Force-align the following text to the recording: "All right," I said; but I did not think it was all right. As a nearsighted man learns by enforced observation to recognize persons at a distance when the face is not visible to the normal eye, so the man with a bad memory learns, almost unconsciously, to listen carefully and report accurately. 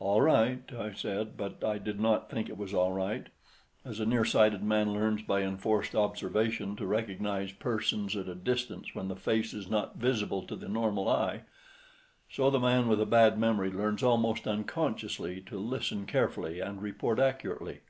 "All 0.00 0.20
right," 0.20 0.64
I 0.76 0.92
said; 0.94 1.36
but 1.36 1.62
I 1.62 1.78
did 1.78 2.00
not 2.00 2.28
think 2.28 2.48
it 2.48 2.58
was 2.58 2.74
all 2.74 2.90
right. 2.92 3.28
As 3.84 4.00
a 4.00 4.04
nearsighted 4.04 4.64
man 4.64 4.92
learns 4.92 5.22
by 5.22 5.42
enforced 5.44 5.94
observation 5.94 6.74
to 6.74 6.86
recognize 6.88 7.52
persons 7.52 8.16
at 8.16 8.26
a 8.26 8.34
distance 8.34 8.96
when 8.96 9.06
the 9.06 9.14
face 9.14 9.54
is 9.54 9.70
not 9.70 9.94
visible 9.94 10.42
to 10.48 10.56
the 10.56 10.66
normal 10.68 11.08
eye, 11.08 11.42
so 12.28 12.50
the 12.50 12.58
man 12.58 12.88
with 12.88 13.00
a 13.00 13.06
bad 13.06 13.38
memory 13.38 13.70
learns, 13.70 14.02
almost 14.02 14.48
unconsciously, 14.48 15.40
to 15.42 15.56
listen 15.60 16.04
carefully 16.04 16.58
and 16.58 16.82
report 16.82 17.20
accurately. 17.20 17.82